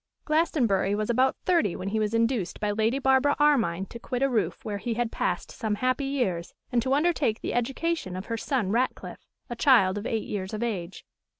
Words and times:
Glastonbury 0.25 0.95
was 0.95 1.11
about 1.11 1.37
thirty 1.45 1.75
when 1.75 1.89
he 1.89 1.99
was 1.99 2.15
induced 2.15 2.59
by 2.59 2.71
Lady 2.71 2.97
Barbara 2.97 3.35
Armine 3.39 3.85
to 3.89 3.99
quit 3.99 4.23
a 4.23 4.29
roof 4.29 4.65
where 4.65 4.79
he 4.79 4.95
had 4.95 5.11
passed 5.11 5.51
some 5.51 5.75
happy 5.75 6.05
years, 6.05 6.55
and 6.71 6.81
to 6.81 6.95
undertake 6.95 7.41
the 7.41 7.53
education 7.53 8.15
of 8.15 8.25
her 8.25 8.35
son 8.37 8.71
Ratcliffe, 8.71 9.27
a 9.47 9.55
child 9.55 9.99
of 9.99 10.07
eight 10.07 10.23
years 10.27 10.55
of 10.55 10.63
age. 10.63 11.05